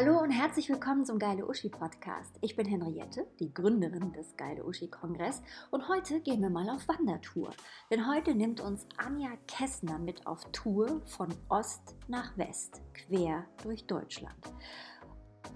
[0.00, 2.38] Hallo und herzlich willkommen zum Geile Uschi Podcast.
[2.40, 6.86] Ich bin Henriette, die Gründerin des Geile Uschi Kongress und heute gehen wir mal auf
[6.86, 7.50] Wandertour.
[7.90, 13.88] Denn heute nimmt uns Anja Kessner mit auf Tour von Ost nach West, quer durch
[13.88, 14.38] Deutschland.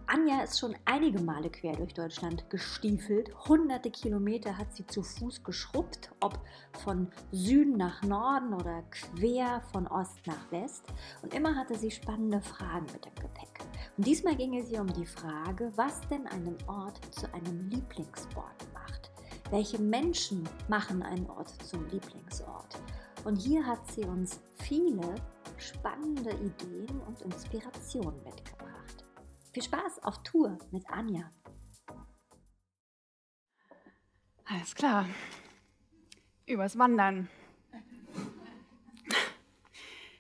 [0.07, 3.31] Anja ist schon einige Male quer durch Deutschland gestiefelt.
[3.47, 6.41] Hunderte Kilometer hat sie zu Fuß geschrubbt, ob
[6.83, 10.85] von Süden nach Norden oder quer von Ost nach West.
[11.23, 13.52] Und immer hatte sie spannende Fragen mit dem Gepäck.
[13.97, 18.73] Und diesmal ging es ihr um die Frage, was denn einen Ort zu einem Lieblingsort
[18.73, 19.11] macht.
[19.51, 22.81] Welche Menschen machen einen Ort zum Lieblingsort?
[23.25, 25.15] Und hier hat sie uns viele
[25.59, 29.05] spannende Ideen und Inspirationen mitgebracht.
[29.53, 31.31] Viel Spaß auf Tour mit Anja.
[34.47, 35.07] Alles klar.
[36.47, 37.29] Übers Wandern.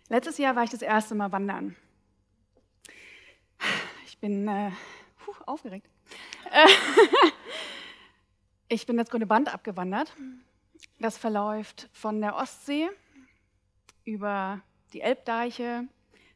[0.08, 1.74] Letztes Jahr war ich das erste Mal wandern.
[4.22, 4.70] Ich bin äh,
[5.18, 5.88] puh, aufgeregt.
[8.68, 10.14] ich bin das Grüne Band abgewandert.
[11.00, 12.88] Das verläuft von der Ostsee
[14.04, 14.60] über
[14.92, 15.88] die Elbdeiche,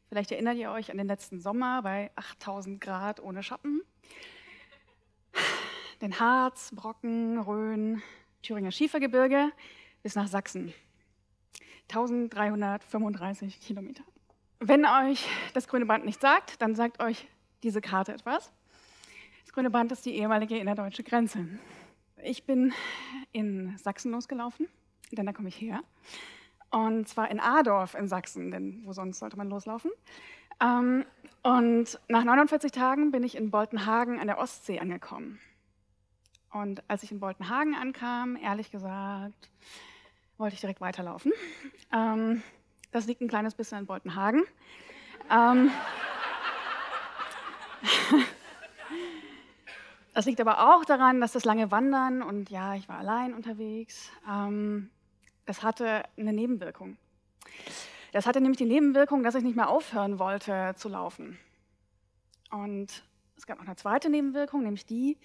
[0.09, 3.83] Vielleicht erinnert ihr euch an den letzten Sommer bei 8000 Grad ohne Schatten.
[6.01, 8.03] Den Harz, Brocken, Rhön,
[8.42, 9.51] Thüringer Schiefergebirge
[10.03, 10.73] bis nach Sachsen.
[11.91, 14.03] 1335 Kilometer.
[14.59, 17.29] Wenn euch das Grüne Band nicht sagt, dann sagt euch
[17.67, 18.53] diese Karte etwas.
[19.45, 21.47] Das Grüne Band ist die ehemalige innerdeutsche Grenze.
[22.23, 22.73] Ich bin
[23.33, 24.69] in Sachsen losgelaufen,
[25.11, 25.81] denn da komme ich her.
[26.70, 29.91] Und zwar in Adorf in Sachsen, denn wo sonst sollte man loslaufen?
[30.61, 31.05] Ähm,
[31.42, 35.41] und nach 49 Tagen bin ich in Boltenhagen an der Ostsee angekommen.
[36.53, 39.51] Und als ich in Boltenhagen ankam, ehrlich gesagt,
[40.39, 41.33] wollte ich direkt weiterlaufen.
[41.92, 42.42] Ähm,
[42.92, 44.45] das liegt ein kleines bisschen in Boltenhagen.
[50.17, 54.11] Das liegt aber auch daran, dass das lange Wandern und ja, ich war allein unterwegs.
[54.27, 54.89] Ähm,
[55.45, 56.97] es hatte eine Nebenwirkung.
[58.13, 61.39] Das hatte nämlich die Nebenwirkung, dass ich nicht mehr aufhören wollte zu laufen.
[62.51, 63.05] Und
[63.36, 65.18] es gab noch eine zweite Nebenwirkung, nämlich die,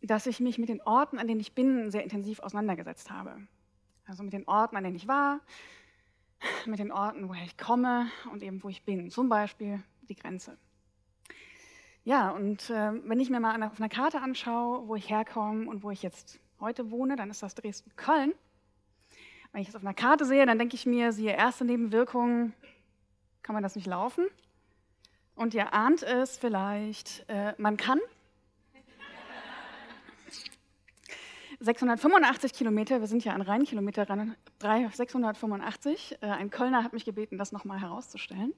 [0.00, 3.36] dass ich mich mit den Orten, an denen ich bin, sehr intensiv auseinandergesetzt habe.
[4.06, 5.40] Also mit den Orten, an denen ich war,
[6.66, 9.10] mit den Orten, woher ich komme und eben wo ich bin.
[9.10, 10.56] Zum Beispiel die Grenze.
[12.08, 15.82] Ja, und äh, wenn ich mir mal auf einer Karte anschaue, wo ich herkomme und
[15.82, 18.32] wo ich jetzt heute wohne, dann ist das Dresden-Köln.
[19.52, 22.54] Wenn ich das auf einer Karte sehe, dann denke ich mir, siehe erste Nebenwirkung,
[23.42, 24.24] kann man das nicht laufen?
[25.34, 28.00] Und ihr ahnt es vielleicht, äh, man kann.
[31.60, 36.18] 685 Kilometer, wir sind ja an Rheinkilometer ran, 685.
[36.20, 38.54] Äh, ein Kölner hat mich gebeten, das nochmal herauszustellen.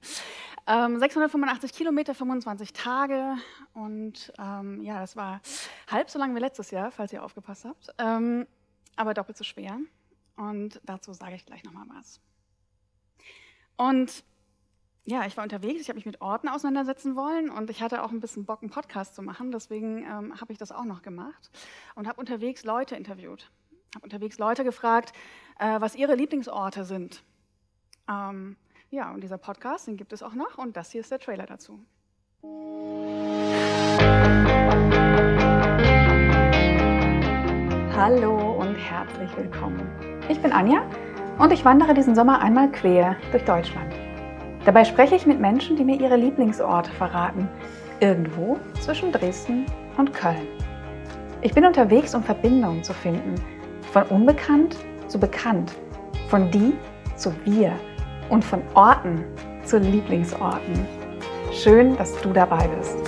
[0.66, 3.36] Ähm, 685 Kilometer, 25 Tage
[3.72, 5.40] und ähm, ja, das war
[5.90, 8.46] halb so lang wie letztes Jahr, falls ihr aufgepasst habt, ähm,
[8.96, 9.78] aber doppelt so schwer.
[10.36, 12.20] Und dazu sage ich gleich nochmal was.
[13.76, 14.24] Und
[15.04, 18.10] ja, ich war unterwegs, ich habe mich mit Orten auseinandersetzen wollen und ich hatte auch
[18.10, 19.50] ein bisschen Bock, einen Podcast zu machen.
[19.50, 21.50] Deswegen ähm, habe ich das auch noch gemacht
[21.94, 23.50] und habe unterwegs Leute interviewt.
[23.94, 25.12] Habe unterwegs Leute gefragt,
[25.58, 27.24] äh, was ihre Lieblingsorte sind.
[28.08, 28.56] Ähm,
[28.90, 31.46] ja, und dieser Podcast, den gibt es auch noch und das hier ist der Trailer
[31.46, 31.80] dazu.
[37.96, 39.88] Hallo und herzlich willkommen.
[40.28, 40.88] Ich bin Anja
[41.38, 44.09] und ich wandere diesen Sommer einmal quer durch Deutschland.
[44.65, 47.48] Dabei spreche ich mit Menschen, die mir ihre Lieblingsorte verraten,
[48.00, 49.65] irgendwo zwischen Dresden
[49.97, 50.47] und Köln.
[51.41, 53.34] Ich bin unterwegs, um Verbindungen zu finden,
[53.93, 54.76] von unbekannt
[55.09, 55.72] zu bekannt,
[56.28, 56.75] von die
[57.16, 57.72] zu wir
[58.28, 59.25] und von Orten
[59.65, 60.87] zu Lieblingsorten.
[61.53, 62.98] Schön, dass du dabei bist.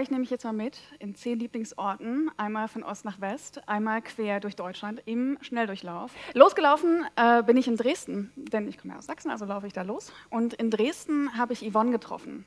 [0.00, 4.00] Euch nehme ich jetzt mal mit in zehn Lieblingsorten, einmal von Ost nach West, einmal
[4.00, 6.12] quer durch Deutschland im Schnelldurchlauf.
[6.32, 9.74] Losgelaufen äh, bin ich in Dresden, denn ich komme ja aus Sachsen, also laufe ich
[9.74, 10.10] da los.
[10.30, 12.46] Und in Dresden habe ich Yvonne getroffen.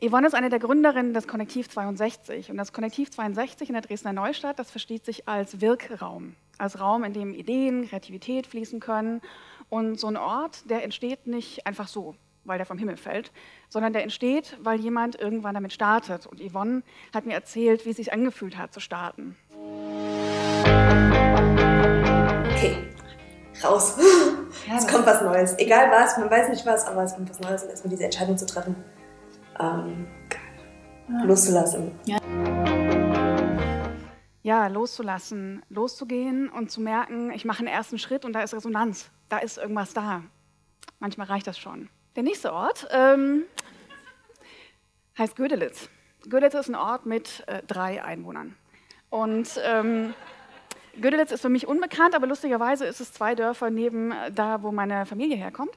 [0.00, 2.50] Yvonne ist eine der Gründerinnen des Konnektiv 62.
[2.50, 7.04] Und das Konnektiv 62 in der Dresdner Neustadt, das versteht sich als Wirkraum, als Raum,
[7.04, 9.20] in dem Ideen, Kreativität fließen können.
[9.68, 12.16] Und so ein Ort, der entsteht nicht einfach so,
[12.48, 13.30] weil der vom Himmel fällt,
[13.68, 16.26] sondern der entsteht, weil jemand irgendwann damit startet.
[16.26, 16.82] Und Yvonne
[17.14, 19.36] hat mir erzählt, wie es sich angefühlt hat zu starten.
[22.50, 22.88] Okay,
[23.62, 23.96] raus.
[24.66, 25.58] Ja, es kommt was Neues.
[25.58, 28.36] Egal was, man weiß nicht was, aber es kommt was Neues und erstmal diese Entscheidung
[28.36, 28.76] zu treffen,
[29.60, 30.06] ähm,
[31.24, 31.92] loszulassen.
[32.04, 32.18] Ja.
[34.42, 39.10] ja, loszulassen, loszugehen und zu merken, ich mache einen ersten Schritt und da ist Resonanz,
[39.28, 40.22] da ist irgendwas da.
[41.00, 41.88] Manchmal reicht das schon.
[42.18, 43.44] Der nächste Ort ähm,
[45.16, 45.88] heißt Gödelitz.
[46.28, 48.56] Gödelitz ist ein Ort mit äh, drei Einwohnern.
[49.08, 50.14] Und ähm,
[51.00, 54.72] Gödelitz ist für mich unbekannt, aber lustigerweise ist es zwei Dörfer neben äh, da, wo
[54.72, 55.70] meine Familie herkommt.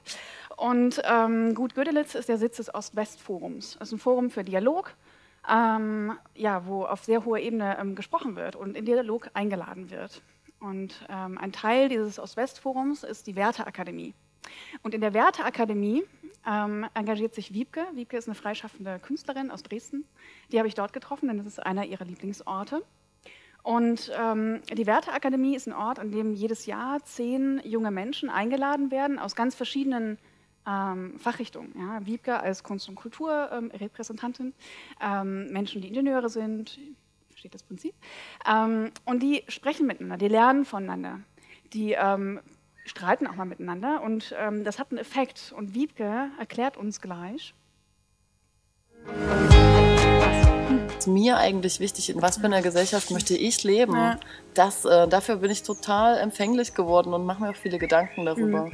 [0.56, 3.76] Und ähm, Gut Gödelitz ist der Sitz des Ost-West-Forums.
[3.76, 4.94] Es ist ein Forum für Dialog,
[5.48, 10.22] ähm, ja, wo auf sehr hoher Ebene ähm, gesprochen wird und in Dialog eingeladen wird.
[10.58, 14.12] Und ähm, ein Teil dieses Ost-West-Forums ist die Werteakademie.
[14.82, 16.02] Und in der Werteakademie
[16.46, 17.84] ähm, engagiert sich Wiebke.
[17.94, 20.04] Wiebke ist eine freischaffende Künstlerin aus Dresden.
[20.50, 22.82] Die habe ich dort getroffen, denn das ist einer ihrer Lieblingsorte.
[23.62, 28.90] Und ähm, die Werteakademie ist ein Ort, an dem jedes Jahr zehn junge Menschen eingeladen
[28.90, 30.18] werden aus ganz verschiedenen
[30.66, 31.72] ähm, Fachrichtungen.
[31.78, 32.04] Ja.
[32.04, 34.52] Wiebke als Kunst- und Kulturrepräsentantin,
[35.00, 36.78] ähm, Menschen, die Ingenieure sind,
[37.30, 37.94] versteht das Prinzip.
[38.48, 41.20] Ähm, und die sprechen miteinander, die lernen voneinander.
[41.72, 42.40] Die ähm,
[42.84, 45.52] streiten auch mal miteinander und ähm, das hat einen Effekt.
[45.56, 47.54] Und Wiebke erklärt uns gleich.
[50.96, 54.18] Was mir eigentlich wichtig, in was für einer Gesellschaft möchte ich leben, ja.
[54.54, 58.66] das, äh, dafür bin ich total empfänglich geworden und mache mir auch viele Gedanken darüber.
[58.66, 58.72] Mhm.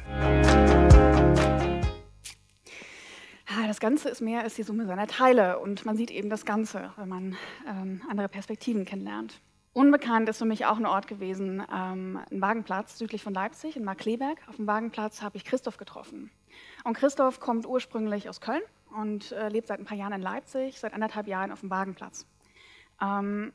[3.50, 6.44] Ja, das Ganze ist mehr als die Summe seiner Teile und man sieht eben das
[6.44, 9.40] Ganze, wenn man ähm, andere Perspektiven kennenlernt.
[9.78, 13.84] Unbekannt ist für mich auch ein Ort gewesen, ähm, ein Wagenplatz südlich von Leipzig, in
[13.84, 14.36] Markleberg.
[14.48, 16.32] Auf dem Wagenplatz habe ich Christoph getroffen.
[16.82, 20.80] Und Christoph kommt ursprünglich aus Köln und äh, lebt seit ein paar Jahren in Leipzig,
[20.80, 22.26] seit anderthalb Jahren auf dem Wagenplatz.
[23.00, 23.52] Ähm,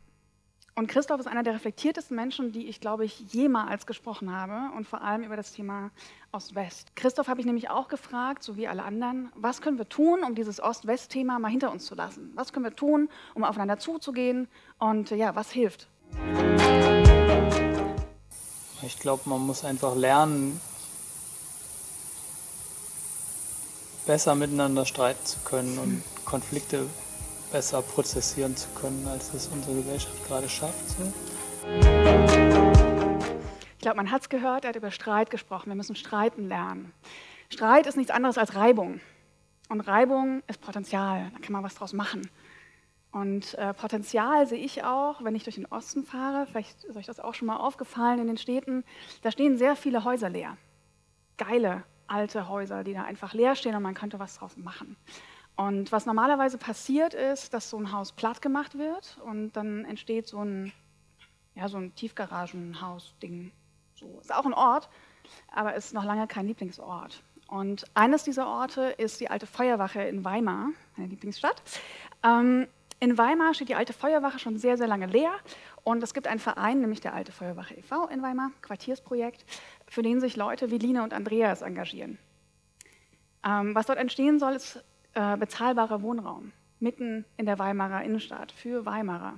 [0.75, 4.87] und Christoph ist einer der reflektiertesten Menschen, die ich, glaube ich, jemals gesprochen habe und
[4.87, 5.91] vor allem über das Thema
[6.31, 6.95] Ost-West.
[6.95, 10.35] Christoph habe ich nämlich auch gefragt, so wie alle anderen, was können wir tun, um
[10.35, 12.31] dieses Ost-West-Thema mal hinter uns zu lassen?
[12.35, 14.47] Was können wir tun, um aufeinander zuzugehen
[14.79, 15.89] und ja, was hilft?
[18.81, 20.59] Ich glaube, man muss einfach lernen,
[24.05, 26.87] besser miteinander streiten zu können und Konflikte
[27.51, 30.95] besser prozessieren zu können, als es unsere Gesellschaft gerade schafft.
[33.71, 35.69] Ich glaube, man hat es gehört, er hat über Streit gesprochen.
[35.69, 36.93] Wir müssen streiten lernen.
[37.49, 38.99] Streit ist nichts anderes als Reibung.
[39.69, 42.29] Und Reibung ist Potenzial, da kann man was draus machen.
[43.13, 47.05] Und äh, Potenzial sehe ich auch, wenn ich durch den Osten fahre, vielleicht ist euch
[47.05, 48.83] das auch schon mal aufgefallen in den Städten,
[49.21, 50.57] da stehen sehr viele Häuser leer.
[51.37, 54.97] Geile alte Häuser, die da einfach leer stehen und man könnte was draus machen.
[55.55, 60.27] Und was normalerweise passiert ist, dass so ein Haus platt gemacht wird und dann entsteht
[60.27, 60.73] so ein,
[61.53, 63.51] ja, so ein Tiefgaragenhaus-Ding.
[63.93, 64.19] So.
[64.19, 64.89] Ist auch ein Ort,
[65.51, 67.21] aber ist noch lange kein Lieblingsort.
[67.47, 71.61] Und eines dieser Orte ist die alte Feuerwache in Weimar, meine Lieblingsstadt.
[72.23, 72.67] Ähm,
[73.03, 75.33] in Weimar steht die alte Feuerwache schon sehr, sehr lange leer.
[75.83, 78.07] Und es gibt einen Verein, nämlich der Alte Feuerwache e.V.
[78.07, 79.45] in Weimar, Quartiersprojekt,
[79.87, 82.17] für den sich Leute wie Line und Andreas engagieren.
[83.45, 84.81] Ähm, was dort entstehen soll, ist
[85.15, 89.33] äh, bezahlbarer Wohnraum mitten in der Weimarer Innenstadt für Weimarer.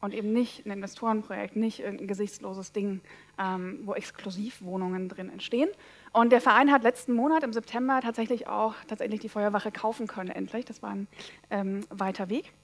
[0.00, 3.02] Und eben nicht ein Investorenprojekt, nicht irgendein gesichtsloses Ding,
[3.38, 5.68] ähm, wo Exklusivwohnungen drin entstehen.
[6.14, 10.30] Und der Verein hat letzten Monat im September tatsächlich auch tatsächlich die Feuerwache kaufen können,
[10.30, 10.64] endlich.
[10.64, 11.06] Das war ein
[11.50, 12.54] ähm, weiter Weg.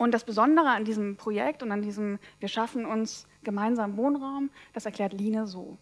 [0.00, 4.86] Und das Besondere an diesem Projekt und an diesem Wir schaffen uns gemeinsam Wohnraum, das
[4.86, 5.76] erklärt Line so.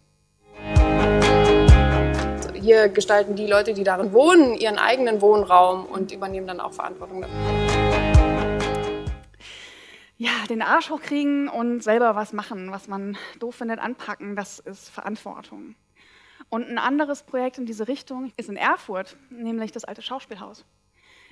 [2.53, 7.21] Hier gestalten die Leute, die darin wohnen, ihren eigenen Wohnraum und übernehmen dann auch Verantwortung
[7.21, 7.37] dafür.
[10.17, 14.89] Ja, den Arsch hochkriegen und selber was machen, was man doof findet, anpacken, das ist
[14.89, 15.75] Verantwortung.
[16.49, 20.65] Und ein anderes Projekt in diese Richtung ist in Erfurt, nämlich das alte Schauspielhaus.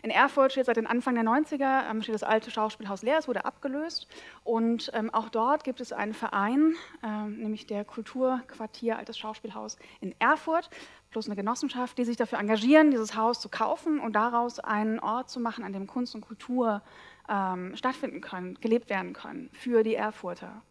[0.03, 3.27] In Erfurt steht seit den Anfang der 90er ähm, steht das alte Schauspielhaus leer, es
[3.27, 4.07] wurde abgelöst.
[4.43, 10.13] Und ähm, auch dort gibt es einen Verein, ähm, nämlich der Kulturquartier Altes Schauspielhaus in
[10.19, 10.69] Erfurt,
[11.09, 15.29] plus eine Genossenschaft, die sich dafür engagieren, dieses Haus zu kaufen und daraus einen Ort
[15.29, 16.81] zu machen, an dem Kunst und Kultur
[17.29, 20.61] ähm, stattfinden können, gelebt werden können für die Erfurter.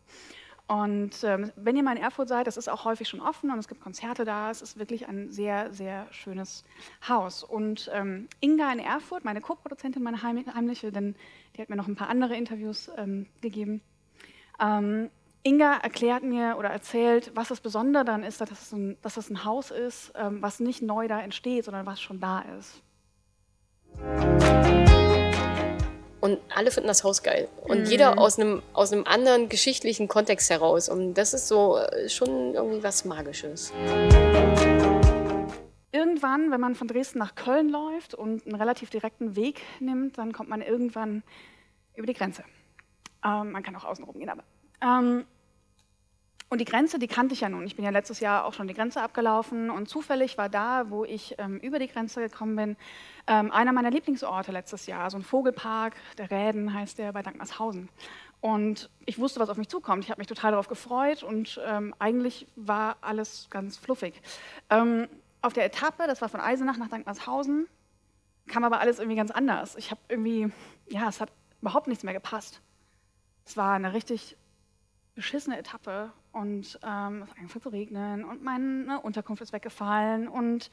[0.68, 3.58] Und ähm, wenn ihr mal in Erfurt seid, das ist auch häufig schon offen und
[3.58, 4.50] es gibt Konzerte da.
[4.50, 6.64] Es ist wirklich ein sehr, sehr schönes
[7.08, 7.44] Haus.
[7.44, 11.14] Und ähm, Inga in Erfurt, meine Co-Produzentin, meine heimliche, denn
[11.54, 13.80] die hat mir noch ein paar andere Interviews ähm, gegeben.
[14.60, 15.10] Ähm,
[15.44, 19.30] Inga erklärt mir oder erzählt, was das Besondere daran ist, dass es ein, dass es
[19.30, 22.82] ein Haus ist, ähm, was nicht neu da entsteht, sondern was schon da ist.
[26.26, 27.46] Und alle finden das Haus geil.
[27.68, 27.84] Und mhm.
[27.84, 30.88] jeder aus einem, aus einem anderen geschichtlichen Kontext heraus.
[30.88, 33.72] Und das ist so äh, schon irgendwie was Magisches.
[35.92, 40.32] Irgendwann, wenn man von Dresden nach Köln läuft und einen relativ direkten Weg nimmt, dann
[40.32, 41.22] kommt man irgendwann
[41.94, 42.42] über die Grenze.
[43.24, 44.42] Ähm, man kann auch außen rum gehen, aber
[44.82, 45.26] Ähm,
[46.48, 47.66] und die Grenze, die kannte ich ja nun.
[47.66, 51.04] Ich bin ja letztes Jahr auch schon die Grenze abgelaufen und zufällig war da, wo
[51.04, 52.76] ich ähm, über die Grenze gekommen bin,
[53.26, 57.88] ähm, einer meiner Lieblingsorte letztes Jahr, so ein Vogelpark, der Räden heißt der bei Dankmarshausen.
[58.40, 60.04] Und ich wusste, was auf mich zukommt.
[60.04, 64.22] Ich habe mich total darauf gefreut und ähm, eigentlich war alles ganz fluffig.
[64.70, 65.08] Ähm,
[65.42, 67.66] auf der Etappe, das war von Eisenach nach Dankmarshausen,
[68.46, 69.74] kam aber alles irgendwie ganz anders.
[69.76, 70.52] Ich habe irgendwie,
[70.88, 72.60] ja, es hat überhaupt nichts mehr gepasst.
[73.44, 74.36] Es war eine richtig
[75.16, 80.70] beschissene Etappe und ähm, es hat angefangen zu regnen und meine Unterkunft ist weggefallen und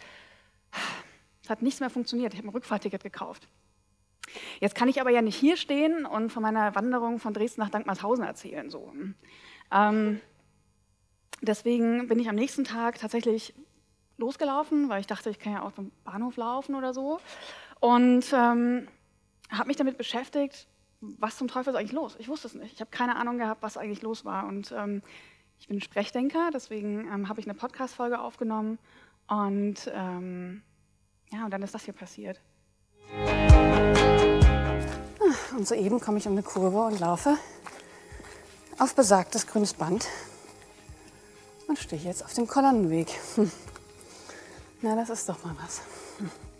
[1.41, 2.33] es hat nichts mehr funktioniert.
[2.33, 3.47] Ich habe ein Rückfahrticket gekauft.
[4.59, 7.69] Jetzt kann ich aber ja nicht hier stehen und von meiner Wanderung von Dresden nach
[7.69, 8.69] Dankmarshausen erzählen.
[8.69, 8.93] So.
[9.71, 10.21] Ähm,
[11.41, 13.53] deswegen bin ich am nächsten Tag tatsächlich
[14.17, 17.19] losgelaufen, weil ich dachte, ich kann ja auch zum Bahnhof laufen oder so.
[17.79, 18.87] Und ähm,
[19.49, 20.67] habe mich damit beschäftigt,
[21.17, 22.15] was zum Teufel ist eigentlich los?
[22.19, 22.73] Ich wusste es nicht.
[22.73, 24.47] Ich habe keine Ahnung gehabt, was eigentlich los war.
[24.47, 25.01] Und ähm,
[25.59, 28.79] ich bin Sprechdenker, deswegen ähm, habe ich eine Podcast-Folge aufgenommen.
[29.27, 30.63] Und ähm,
[31.31, 32.41] ja, und dann ist das hier passiert.
[35.19, 37.37] Ah, und soeben komme ich um eine Kurve und laufe
[38.79, 40.07] auf besagtes grünes Band
[41.67, 43.09] und stehe jetzt auf dem Kolonnenweg.
[43.35, 43.51] Hm.
[44.81, 45.81] Na, das ist doch mal was.
[46.17, 46.52] Hm.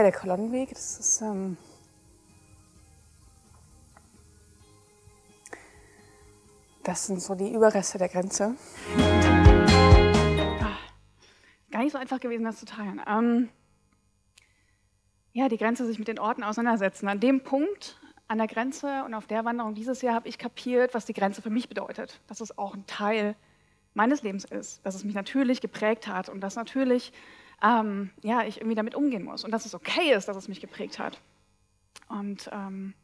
[0.00, 1.20] Ja, der Kolonnenweg, das ist.
[1.20, 1.58] Ähm
[6.82, 8.54] das sind so die Überreste der Grenze.
[10.58, 10.78] Ah,
[11.70, 13.02] gar nicht so einfach gewesen, das zu teilen.
[13.06, 13.50] Ähm
[15.34, 17.06] ja, die Grenze sich mit den Orten auseinandersetzen.
[17.06, 20.94] An dem Punkt, an der Grenze und auf der Wanderung dieses Jahr habe ich kapiert,
[20.94, 22.22] was die Grenze für mich bedeutet.
[22.26, 23.36] Dass es auch ein Teil
[23.92, 27.12] meines Lebens ist, dass es mich natürlich geprägt hat und dass natürlich
[27.62, 30.60] ähm, ja, ich irgendwie damit umgehen muss und dass es okay ist, dass es mich
[30.60, 31.20] geprägt hat.
[32.08, 32.94] Und ähm,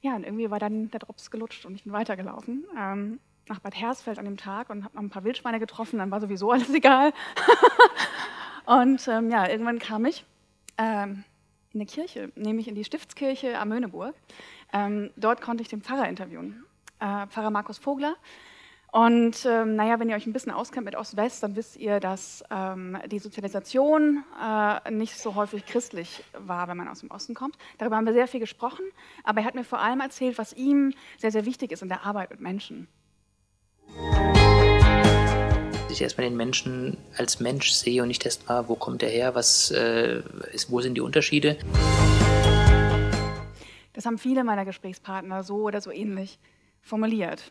[0.00, 3.74] ja, und irgendwie war dann der Drops gelutscht und ich bin weitergelaufen ähm, nach Bad
[3.74, 6.70] Hersfeld an dem Tag und habe noch ein paar Wildschweine getroffen, dann war sowieso alles
[6.74, 7.12] egal.
[8.66, 10.24] und ähm, ja, irgendwann kam ich
[10.78, 11.24] ähm,
[11.72, 14.14] in eine Kirche, nämlich in die Stiftskirche am Möhneburg.
[14.72, 16.64] Ähm, dort konnte ich den Pfarrer interviewen,
[17.00, 18.16] äh, Pfarrer Markus Vogler.
[18.94, 22.44] Und ähm, naja, wenn ihr euch ein bisschen auskennt mit Ost-West, dann wisst ihr, dass
[22.48, 27.58] ähm, die Sozialisation äh, nicht so häufig christlich war, wenn man aus dem Osten kommt.
[27.78, 28.84] Darüber haben wir sehr viel gesprochen,
[29.24, 32.06] aber er hat mir vor allem erzählt, was ihm sehr, sehr wichtig ist in der
[32.06, 32.86] Arbeit mit Menschen.
[35.72, 39.34] Dass ich erstmal den Menschen als Mensch sehe und nicht erstmal, wo kommt er her,
[39.34, 40.22] was äh,
[40.52, 41.58] ist, wo sind die Unterschiede.
[43.92, 46.38] Das haben viele meiner Gesprächspartner so oder so ähnlich
[46.80, 47.50] formuliert.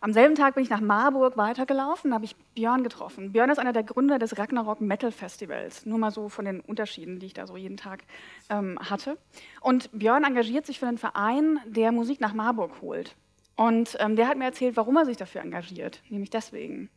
[0.00, 3.32] Am selben Tag bin ich nach Marburg weitergelaufen, da habe ich Björn getroffen.
[3.32, 5.86] Björn ist einer der Gründer des Ragnarok Metal Festivals.
[5.86, 8.04] Nur mal so von den Unterschieden, die ich da so jeden Tag
[8.48, 9.18] ähm, hatte.
[9.60, 13.16] Und Björn engagiert sich für einen Verein, der Musik nach Marburg holt.
[13.56, 16.00] Und ähm, der hat mir erzählt, warum er sich dafür engagiert.
[16.08, 16.90] Nämlich deswegen.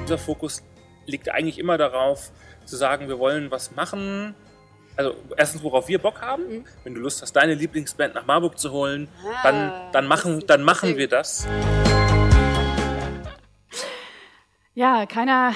[0.00, 0.64] Unser Fokus
[1.06, 2.32] liegt eigentlich immer darauf,
[2.64, 4.34] zu sagen, wir wollen was machen,
[4.96, 6.48] also erstens, worauf wir Bock haben.
[6.48, 6.64] Mhm.
[6.84, 10.62] Wenn du Lust hast, deine Lieblingsband nach Marburg zu holen, ah, dann, dann machen, dann
[10.62, 11.46] machen wir das.
[14.74, 15.54] Ja, keiner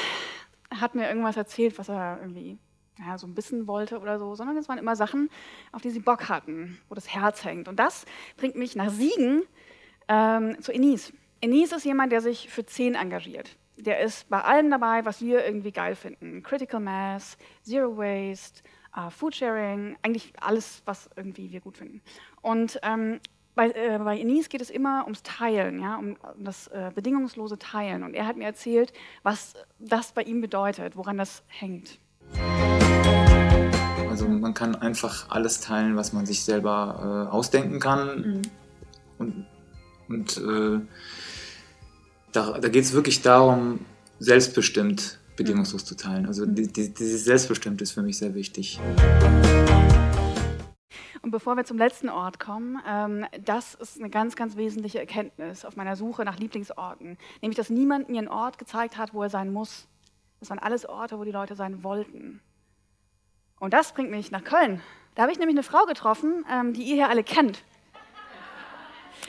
[0.71, 2.59] hat mir irgendwas erzählt, was er irgendwie
[2.99, 5.31] ja, so ein bisschen wollte oder so, sondern es waren immer Sachen,
[5.73, 7.69] auf die sie Bock hatten, wo das Herz hängt.
[7.69, 8.05] Und das
[8.37, 9.43] bringt mich nach Siegen
[10.09, 11.13] ähm, zu Enis.
[11.41, 13.57] Enis ist jemand, der sich für 10 engagiert.
[13.77, 16.43] Der ist bei allem dabei, was wir irgendwie geil finden.
[16.43, 18.63] Critical Mass, Zero Waste,
[18.97, 22.01] äh, Foodsharing, eigentlich alles, was irgendwie wir gut finden.
[22.43, 23.21] Und ähm,
[23.55, 28.03] bei, äh, bei Enis geht es immer ums Teilen, ja, um das äh, bedingungslose Teilen.
[28.03, 28.93] Und er hat mir erzählt,
[29.23, 31.99] was das bei ihm bedeutet, woran das hängt.
[34.09, 38.21] Also man kann einfach alles teilen, was man sich selber äh, ausdenken kann.
[38.21, 38.43] Mhm.
[39.19, 39.47] Und,
[40.09, 40.81] und äh,
[42.33, 43.81] da, da geht es wirklich darum,
[44.19, 46.27] selbstbestimmt bedingungslos zu teilen.
[46.27, 48.79] Also die, dieses Selbstbestimmte ist für mich sehr wichtig.
[51.23, 55.65] Und bevor wir zum letzten Ort kommen, ähm, das ist eine ganz, ganz wesentliche Erkenntnis
[55.65, 57.17] auf meiner Suche nach Lieblingsorten.
[57.41, 59.87] Nämlich, dass niemand mir einen Ort gezeigt hat, wo er sein muss.
[60.41, 62.41] Das waren alles Orte, wo die Leute sein wollten.
[63.59, 64.83] Und das bringt mich nach Köln.
[65.15, 67.63] Da habe ich nämlich eine Frau getroffen, ähm, die ihr hier alle kennt.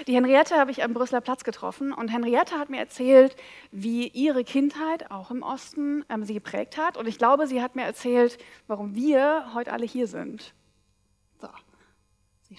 [0.07, 3.35] Die Henriette habe ich am Brüsseler Platz getroffen und Henriette hat mir erzählt,
[3.71, 6.97] wie ihre Kindheit auch im Osten ähm, sie geprägt hat.
[6.97, 10.53] Und ich glaube, sie hat mir erzählt, warum wir heute alle hier sind.
[11.39, 11.47] So,
[12.49, 12.57] sie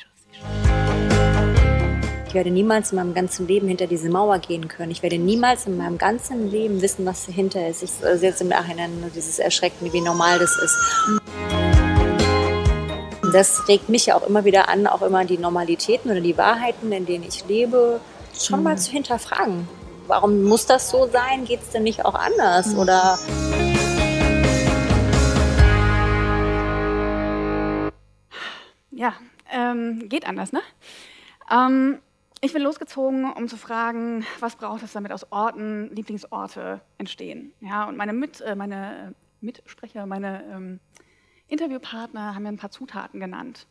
[2.33, 4.91] Ich werde niemals in meinem ganzen Leben hinter diese Mauer gehen können.
[4.91, 7.83] Ich werde niemals in meinem ganzen Leben wissen, was dahinter ist.
[7.83, 10.79] Ich sehe jetzt im Nachhinein nur dieses Erschrecken, wie normal das ist.
[13.33, 16.93] Das regt mich ja auch immer wieder an, auch immer die Normalitäten oder die Wahrheiten,
[16.93, 17.99] in denen ich lebe,
[18.39, 19.67] schon mal zu hinterfragen.
[20.07, 21.47] Warum muss das so sein?
[21.47, 22.77] Geht es denn nicht auch anders?
[22.77, 23.19] Oder
[28.91, 29.15] Ja,
[29.51, 30.61] ähm, geht anders, ne?
[31.51, 32.01] Ähm,
[32.43, 37.55] ich bin losgezogen, um zu fragen, was braucht es, damit aus Orten Lieblingsorte entstehen.
[37.61, 40.81] Ja, und meine, Mit, äh, meine Mitsprecher, meine ähm,
[41.53, 43.67] Interviewpartner haben mir ein paar Zutaten genannt.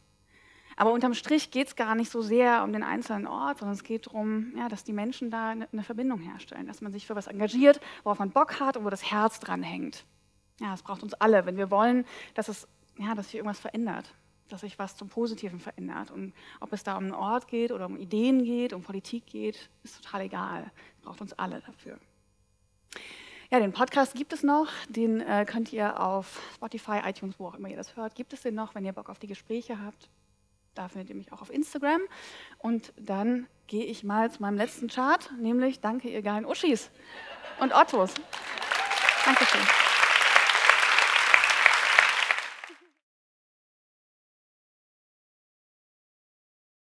[0.77, 3.83] Aber unterm Strich geht es gar nicht so sehr um den einzelnen Ort, sondern es
[3.83, 7.15] geht darum, ja, dass die Menschen da eine, eine Verbindung herstellen, dass man sich für
[7.15, 10.05] was engagiert, worauf man Bock hat und wo das Herz dran hängt.
[10.59, 14.13] Ja, das braucht uns alle, wenn wir wollen, dass es, ja, dass sich irgendwas verändert
[14.51, 16.11] dass sich was zum Positiven verändert.
[16.11, 19.69] Und ob es da um einen Ort geht oder um Ideen geht, um Politik geht,
[19.83, 20.71] ist total egal.
[20.97, 21.97] Es braucht uns alle dafür.
[23.51, 24.69] Ja, den Podcast gibt es noch.
[24.87, 28.43] Den äh, könnt ihr auf Spotify, iTunes, wo auch immer ihr das hört, gibt es
[28.43, 30.09] den noch, wenn ihr Bock auf die Gespräche habt.
[30.73, 31.99] Da findet ihr mich auch auf Instagram.
[32.59, 36.91] Und dann gehe ich mal zu meinem letzten Chart, nämlich Danke, ihr geilen Uschis
[37.59, 38.13] und Ottos.
[39.25, 39.80] Dankeschön.